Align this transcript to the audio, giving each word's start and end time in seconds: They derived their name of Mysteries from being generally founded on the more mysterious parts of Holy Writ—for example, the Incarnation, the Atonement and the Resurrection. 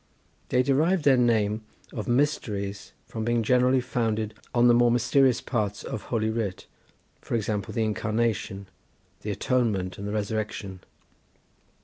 They 0.49 0.63
derived 0.63 1.03
their 1.05 1.15
name 1.15 1.63
of 1.93 2.07
Mysteries 2.07 2.93
from 3.05 3.23
being 3.23 3.43
generally 3.43 3.81
founded 3.81 4.33
on 4.51 4.67
the 4.67 4.73
more 4.73 4.89
mysterious 4.89 5.41
parts 5.41 5.83
of 5.83 6.05
Holy 6.05 6.31
Writ—for 6.31 7.35
example, 7.35 7.71
the 7.71 7.83
Incarnation, 7.83 8.65
the 9.21 9.29
Atonement 9.29 9.99
and 9.99 10.07
the 10.07 10.11
Resurrection. 10.11 10.79